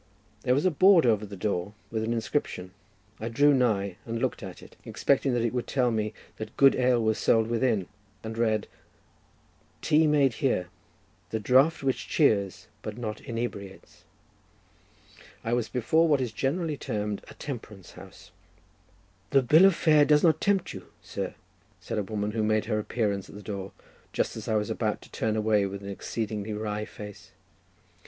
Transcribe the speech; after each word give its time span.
There 0.41 0.55
was 0.55 0.65
a 0.65 0.71
board 0.71 1.05
over 1.05 1.27
the 1.27 1.35
door 1.37 1.75
with 1.91 2.03
an 2.03 2.11
inscription. 2.11 2.71
I 3.19 3.29
drew 3.29 3.53
nigh 3.53 3.97
and 4.03 4.17
looked 4.17 4.41
at 4.41 4.63
it, 4.63 4.75
expecting 4.83 5.31
that 5.35 5.43
it 5.43 5.53
would 5.53 5.67
tell 5.67 5.91
me 5.91 6.11
that 6.37 6.57
good 6.57 6.75
ale 6.75 7.03
was 7.03 7.19
sold 7.19 7.45
within, 7.45 7.87
and 8.23 8.35
read 8.35 8.67
"Tea 9.83 10.07
made 10.07 10.33
here, 10.41 10.69
the 11.29 11.39
draught 11.39 11.83
which 11.83 12.09
cheers 12.09 12.65
but 12.81 12.97
not 12.97 13.21
inebriates." 13.21 14.03
I 15.43 15.53
was 15.53 15.69
before 15.69 16.07
what 16.07 16.19
is 16.19 16.31
generally 16.31 16.77
termed 16.77 17.23
a 17.29 17.35
temperance 17.35 17.91
house. 17.91 18.31
"The 19.29 19.43
bill 19.43 19.65
of 19.65 19.75
fare 19.75 20.03
does 20.03 20.23
not 20.23 20.41
tempt 20.41 20.73
you, 20.73 20.87
sir," 21.03 21.35
said 21.79 21.99
a 21.99 22.03
woman, 22.03 22.31
who 22.31 22.41
made 22.41 22.65
her 22.65 22.79
appearance 22.79 23.29
at 23.29 23.35
the 23.35 23.43
door, 23.43 23.71
just 24.13 24.35
as 24.35 24.47
I 24.47 24.55
was 24.55 24.71
about 24.71 25.03
to 25.03 25.11
turn 25.11 25.35
away 25.35 25.67
with 25.67 25.83
an 25.83 25.89
exceedingly 25.89 26.53
wry 26.53 26.85
face. 26.85 27.33